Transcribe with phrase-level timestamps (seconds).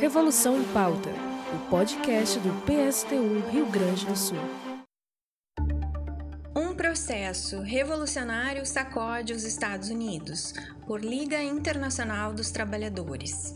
[0.00, 1.10] Revolução em Pauta,
[1.54, 4.38] o podcast do PSTU Rio Grande do Sul.
[6.56, 10.54] Um processo revolucionário sacode os Estados Unidos,
[10.86, 13.54] por Liga Internacional dos Trabalhadores.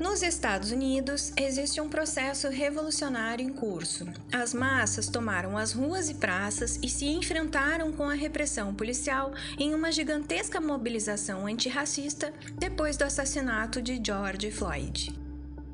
[0.00, 4.06] Nos Estados Unidos, existe um processo revolucionário em curso.
[4.32, 9.74] As massas tomaram as ruas e praças e se enfrentaram com a repressão policial em
[9.74, 15.29] uma gigantesca mobilização antirracista depois do assassinato de George Floyd.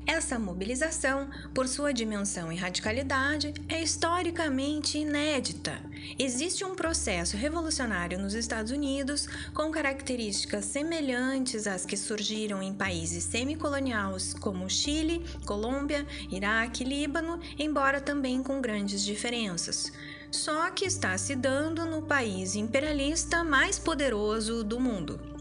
[0.07, 5.81] Essa mobilização, por sua dimensão e radicalidade, é historicamente inédita.
[6.17, 13.25] Existe um processo revolucionário nos Estados Unidos com características semelhantes às que surgiram em países
[13.25, 19.91] semicoloniais como Chile, Colômbia, Iraque e Líbano, embora também com grandes diferenças.
[20.31, 25.36] Só que está se dando no país imperialista mais poderoso do mundo.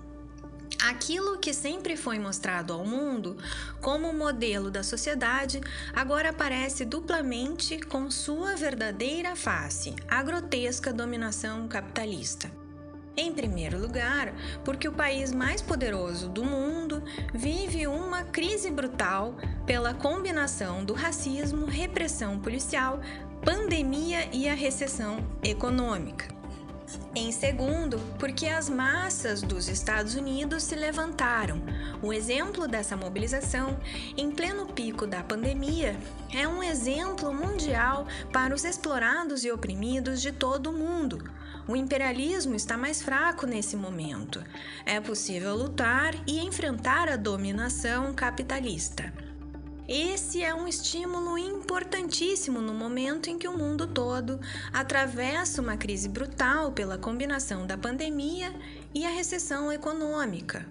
[0.88, 3.36] Aquilo que sempre foi mostrado ao mundo
[3.80, 5.60] como modelo da sociedade
[5.92, 12.48] agora aparece duplamente com sua verdadeira face, a grotesca dominação capitalista.
[13.16, 14.32] Em primeiro lugar,
[14.64, 17.02] porque o país mais poderoso do mundo
[17.34, 23.00] vive uma crise brutal pela combinação do racismo, repressão policial,
[23.44, 26.35] pandemia e a recessão econômica.
[27.14, 31.60] Em segundo, porque as massas dos Estados Unidos se levantaram.
[32.02, 33.78] O exemplo dessa mobilização,
[34.16, 35.96] em pleno pico da pandemia,
[36.32, 41.28] é um exemplo mundial para os explorados e oprimidos de todo o mundo.
[41.66, 44.44] O imperialismo está mais fraco nesse momento.
[44.84, 49.12] É possível lutar e enfrentar a dominação capitalista.
[49.88, 54.40] Esse é um estímulo importantíssimo no momento em que o mundo todo
[54.72, 58.52] atravessa uma crise brutal pela combinação da pandemia
[58.92, 60.66] e a recessão econômica.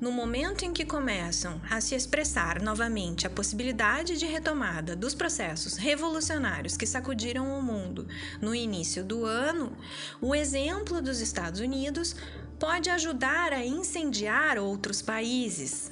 [0.00, 5.76] No momento em que começam a se expressar novamente a possibilidade de retomada dos processos
[5.76, 8.06] revolucionários que sacudiram o mundo
[8.40, 9.76] no início do ano,
[10.20, 12.14] o exemplo dos Estados Unidos
[12.60, 15.90] pode ajudar a incendiar outros países.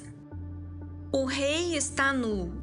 [1.15, 2.62] O rei está nu.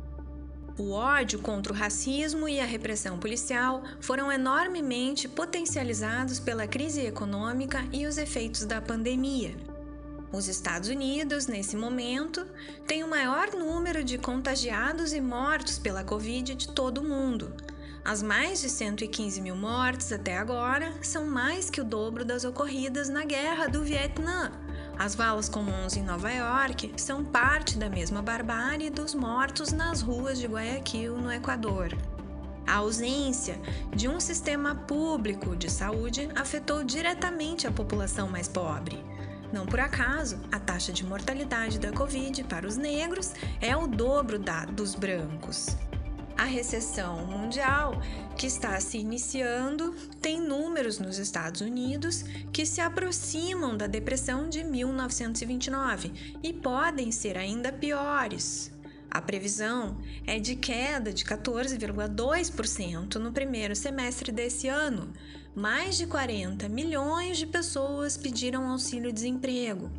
[0.81, 7.85] O ódio contra o racismo e a repressão policial foram enormemente potencializados pela crise econômica
[7.93, 9.55] e os efeitos da pandemia.
[10.33, 12.47] Os Estados Unidos, nesse momento,
[12.87, 17.53] têm o maior número de contagiados e mortos pela Covid de todo o mundo.
[18.03, 23.11] As mais de 115 mil mortes até agora são mais que o dobro das ocorridas
[23.11, 24.51] na Guerra do Vietnã,
[25.01, 30.39] as valas comuns em Nova York são parte da mesma barbárie dos mortos nas ruas
[30.39, 31.97] de Guayaquil, no Equador.
[32.67, 33.59] A ausência
[33.97, 39.03] de um sistema público de saúde afetou diretamente a população mais pobre.
[39.51, 44.39] Não por acaso, a taxa de mortalidade da Covid para os negros é o dobro
[44.39, 45.79] da dos brancos.
[46.41, 48.01] A recessão mundial
[48.35, 54.65] que está se iniciando tem números nos Estados Unidos que se aproximam da depressão de
[54.65, 58.73] 1929 e podem ser ainda piores.
[59.11, 65.13] A previsão é de queda de 14,2% no primeiro semestre desse ano.
[65.55, 69.91] Mais de 40 milhões de pessoas pediram auxílio-desemprego.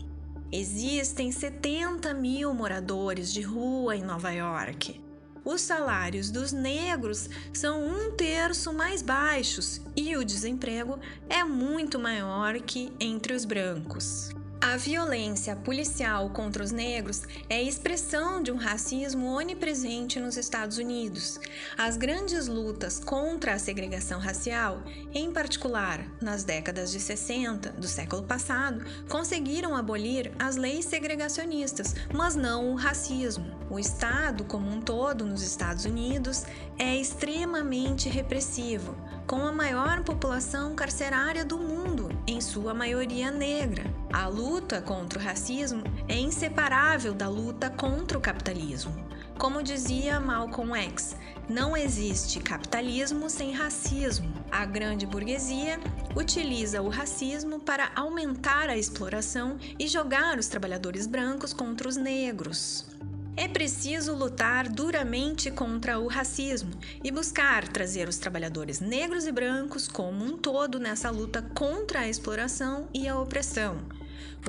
[0.51, 5.10] Existem 70 mil moradores de rua em Nova York.
[5.43, 12.59] Os salários dos negros são um terço mais baixos e o desemprego é muito maior
[12.61, 14.29] que entre os brancos.
[14.63, 21.39] A violência policial contra os negros é expressão de um racismo onipresente nos Estados Unidos.
[21.75, 24.83] As grandes lutas contra a segregação racial,
[25.15, 32.35] em particular nas décadas de 60 do século passado, conseguiram abolir as leis segregacionistas, mas
[32.35, 33.59] não o racismo.
[33.67, 36.43] O Estado, como um todo nos Estados Unidos,
[36.77, 38.95] é extremamente repressivo,
[39.25, 43.83] com a maior população carcerária do mundo, em sua maioria negra.
[44.11, 48.93] A luta contra o racismo é inseparável da luta contra o capitalismo.
[49.37, 51.15] Como dizia Malcolm X,
[51.49, 54.31] não existe capitalismo sem racismo.
[54.51, 55.79] A grande burguesia
[56.15, 62.90] utiliza o racismo para aumentar a exploração e jogar os trabalhadores brancos contra os negros.
[63.37, 66.71] É preciso lutar duramente contra o racismo
[67.03, 72.09] e buscar trazer os trabalhadores negros e brancos como um todo nessa luta contra a
[72.09, 73.79] exploração e a opressão.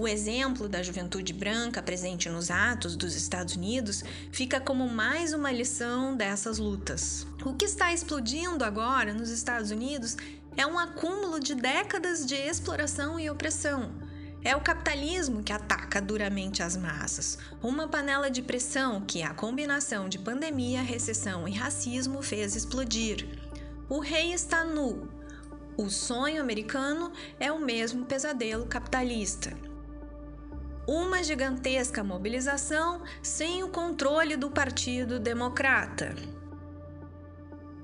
[0.01, 4.03] O exemplo da juventude branca presente nos atos dos Estados Unidos
[4.33, 7.27] fica como mais uma lição dessas lutas.
[7.45, 10.17] O que está explodindo agora nos Estados Unidos
[10.57, 13.91] é um acúmulo de décadas de exploração e opressão.
[14.45, 20.09] É o capitalismo que ataca duramente as massas, uma panela de pressão que a combinação
[20.09, 23.29] de pandemia, recessão e racismo fez explodir.
[23.89, 25.09] O rei está nu.
[25.77, 29.57] O sonho americano é o mesmo pesadelo capitalista.
[30.89, 36.17] Uma gigantesca mobilização sem o controle do Partido Democrata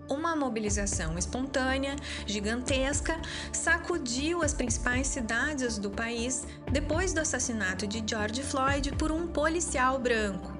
[0.08, 1.96] uma mobilização espontânea,
[2.26, 3.20] gigantesca,
[3.52, 9.98] sacudiu as principais cidades do país depois do assassinato de George Floyd por um policial
[9.98, 10.58] branco.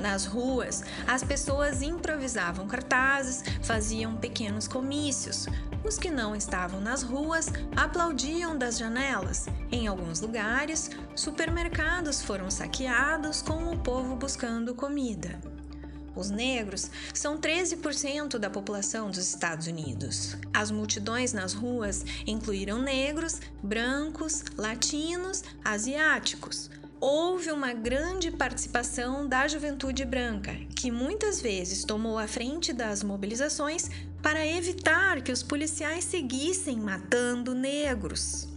[0.00, 5.46] Nas ruas, as pessoas improvisavam cartazes, faziam pequenos comícios.
[5.84, 9.46] Os que não estavam nas ruas aplaudiam das janelas.
[9.72, 15.57] Em alguns lugares, supermercados foram saqueados com o povo buscando comida.
[16.18, 20.36] Os negros são 13% da população dos Estados Unidos.
[20.52, 26.70] As multidões nas ruas incluíram negros, brancos, latinos, asiáticos.
[27.00, 33.88] Houve uma grande participação da juventude branca, que muitas vezes tomou a frente das mobilizações
[34.20, 38.48] para evitar que os policiais seguissem matando negros.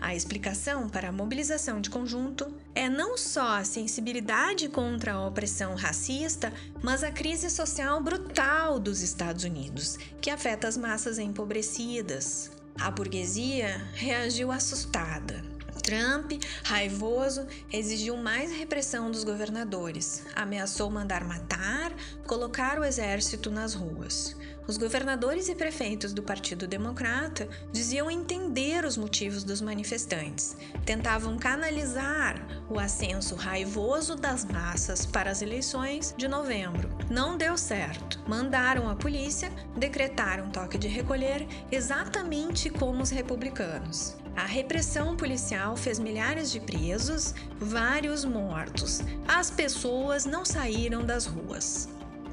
[0.00, 5.74] A explicação para a mobilização de conjunto é não só a sensibilidade contra a opressão
[5.74, 6.52] racista,
[6.82, 12.50] mas a crise social brutal dos Estados Unidos, que afeta as massas empobrecidas.
[12.80, 15.44] A burguesia reagiu assustada.
[15.82, 16.32] Trump,
[16.62, 21.92] raivoso, exigiu mais repressão dos governadores, ameaçou mandar matar,
[22.26, 24.36] colocar o exército nas ruas.
[24.70, 30.56] Os governadores e prefeitos do Partido Democrata diziam entender os motivos dos manifestantes,
[30.86, 32.40] tentavam canalizar
[32.70, 36.88] o ascenso raivoso das massas para as eleições de novembro.
[37.10, 38.20] Não deu certo.
[38.28, 44.14] Mandaram a polícia decretar um toque de recolher exatamente como os republicanos.
[44.36, 49.00] A repressão policial fez milhares de presos, vários mortos.
[49.26, 51.88] As pessoas não saíram das ruas.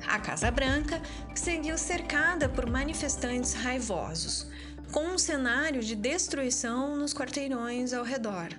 [0.05, 1.01] A Casa Branca
[1.33, 4.47] seguiu cercada por manifestantes raivosos,
[4.91, 8.49] com um cenário de destruição nos quarteirões ao redor.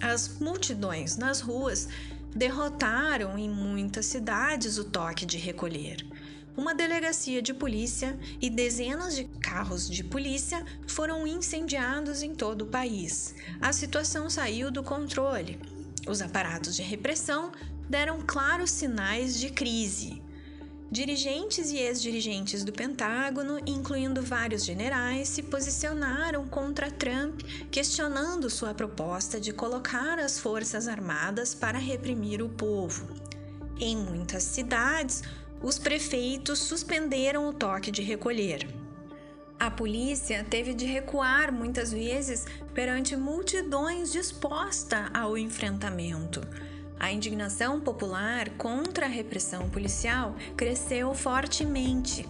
[0.00, 1.88] As multidões nas ruas
[2.34, 6.06] derrotaram em muitas cidades o toque de recolher.
[6.56, 12.66] Uma delegacia de polícia e dezenas de carros de polícia foram incendiados em todo o
[12.66, 13.34] país.
[13.60, 15.60] A situação saiu do controle.
[16.06, 17.52] Os aparatos de repressão
[17.88, 20.22] deram claros sinais de crise.
[20.92, 29.38] Dirigentes e ex-dirigentes do Pentágono, incluindo vários generais, se posicionaram contra Trump, questionando sua proposta
[29.38, 33.06] de colocar as Forças Armadas para reprimir o povo.
[33.78, 35.22] Em muitas cidades,
[35.62, 38.66] os prefeitos suspenderam o toque de recolher.
[39.60, 46.40] A polícia teve de recuar muitas vezes perante multidões disposta ao enfrentamento.
[47.00, 52.28] A indignação popular contra a repressão policial cresceu fortemente.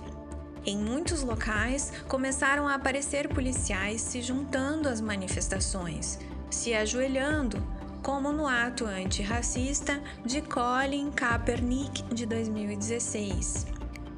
[0.64, 7.60] Em muitos locais começaram a aparecer policiais se juntando às manifestações, se ajoelhando,
[8.00, 13.66] como no ato antirracista de Colin Kaepernick de 2016.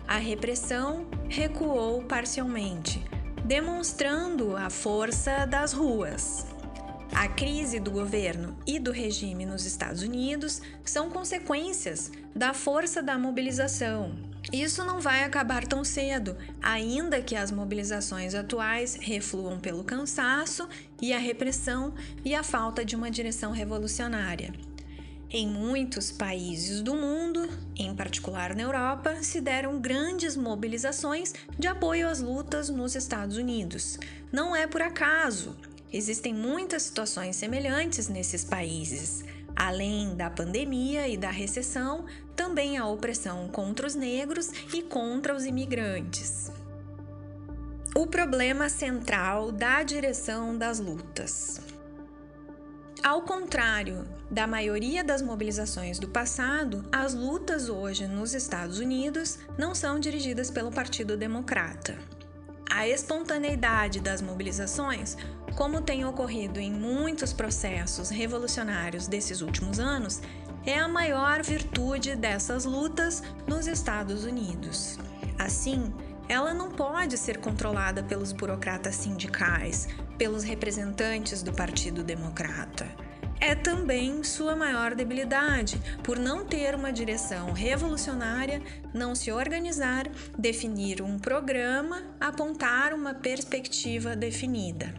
[0.07, 3.03] A repressão recuou parcialmente,
[3.43, 6.45] demonstrando a força das ruas.
[7.15, 13.19] A crise do governo e do regime nos Estados Unidos são consequências da força da
[13.19, 14.17] mobilização.
[14.51, 20.67] Isso não vai acabar tão cedo, ainda que as mobilizações atuais refluam pelo cansaço
[21.01, 24.53] e a repressão e a falta de uma direção revolucionária.
[25.31, 32.09] Em muitos países do mundo, em particular na Europa, se deram grandes mobilizações de apoio
[32.09, 33.99] às lutas nos Estados Unidos.
[34.31, 35.57] Não é por acaso.
[35.93, 39.25] Existem muitas situações semelhantes nesses países.
[39.55, 45.45] Além da pandemia e da recessão, também a opressão contra os negros e contra os
[45.45, 46.51] imigrantes.
[47.95, 51.61] O problema central da direção das lutas.
[53.03, 59.75] Ao contrário da maioria das mobilizações do passado, as lutas hoje nos Estados Unidos não
[59.75, 61.99] são dirigidas pelo Partido Democrata.
[62.75, 65.17] A espontaneidade das mobilizações
[65.55, 70.21] como tem ocorrido em muitos processos revolucionários desses últimos anos,
[70.65, 74.99] é a maior virtude dessas lutas nos Estados Unidos.
[75.39, 75.93] Assim,
[76.29, 82.87] ela não pode ser controlada pelos burocratas sindicais, pelos representantes do Partido Democrata.
[83.45, 88.63] É também sua maior debilidade, por não ter uma direção revolucionária,
[88.95, 90.09] não se organizar,
[90.39, 94.95] definir um programa, apontar uma perspectiva definida.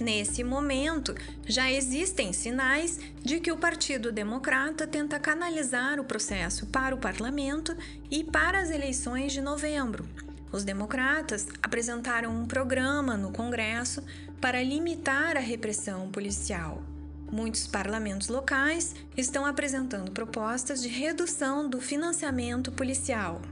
[0.00, 1.14] Nesse momento,
[1.46, 7.72] já existem sinais de que o Partido Democrata tenta canalizar o processo para o parlamento
[8.10, 10.08] e para as eleições de novembro.
[10.50, 14.02] Os democratas apresentaram um programa no Congresso
[14.40, 16.82] para limitar a repressão policial.
[17.30, 23.42] Muitos parlamentos locais estão apresentando propostas de redução do financiamento policial.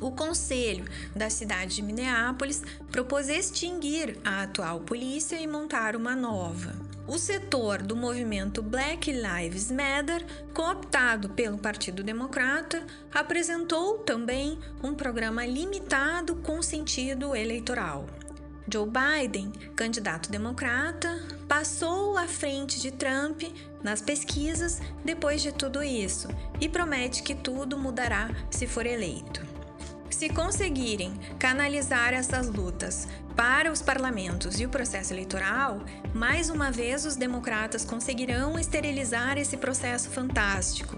[0.00, 6.74] O Conselho da cidade de Minneapolis propôs extinguir a atual polícia e montar uma nova.
[7.06, 15.44] O setor do movimento Black Lives Matter, cooptado pelo Partido Democrata, apresentou também um programa
[15.46, 18.06] limitado com sentido eleitoral.
[18.70, 23.42] Joe Biden, candidato democrata, passou à frente de Trump
[23.82, 26.28] nas pesquisas depois de tudo isso
[26.60, 29.40] e promete que tudo mudará se for eleito.
[30.10, 35.80] Se conseguirem canalizar essas lutas para os parlamentos e o processo eleitoral,
[36.12, 40.97] mais uma vez os democratas conseguirão esterilizar esse processo fantástico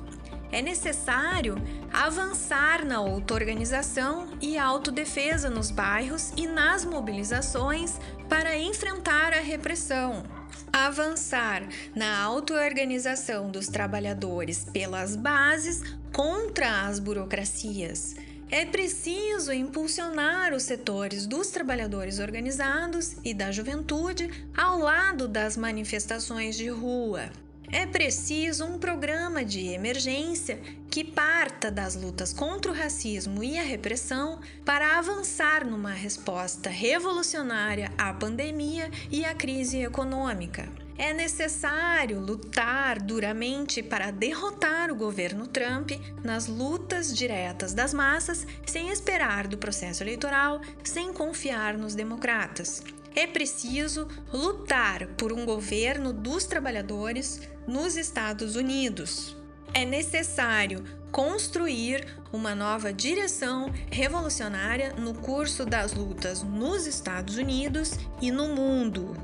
[0.53, 1.57] é necessário
[1.93, 10.25] avançar na auto-organização e autodefesa nos bairros e nas mobilizações para enfrentar a repressão.
[10.73, 11.63] Avançar
[11.95, 18.17] na auto-organização dos trabalhadores pelas bases contra as burocracias.
[18.51, 26.57] É preciso impulsionar os setores dos trabalhadores organizados e da juventude ao lado das manifestações
[26.57, 27.31] de rua.
[27.73, 30.61] É preciso um programa de emergência
[30.91, 37.93] que parta das lutas contra o racismo e a repressão para avançar numa resposta revolucionária
[37.97, 40.69] à pandemia e à crise econômica.
[40.99, 45.93] É necessário lutar duramente para derrotar o governo Trump
[46.25, 52.83] nas lutas diretas das massas, sem esperar do processo eleitoral, sem confiar nos democratas.
[53.15, 59.37] É preciso lutar por um governo dos trabalhadores nos Estados Unidos.
[59.75, 68.31] É necessário construir uma nova direção revolucionária no curso das lutas nos Estados Unidos e
[68.31, 69.17] no mundo.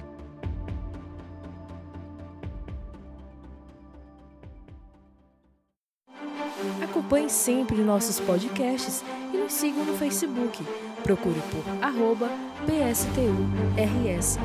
[6.83, 10.65] Acompanhe sempre nossos podcasts e nos siga no Facebook.
[11.07, 12.29] Procure por arroba
[12.67, 14.41] PSTURS.